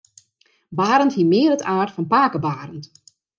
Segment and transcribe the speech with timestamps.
[0.77, 2.83] Barend hie mear it aard fan pake Barend.